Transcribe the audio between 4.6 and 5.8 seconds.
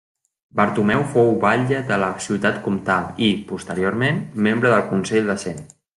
del Consell de Cent.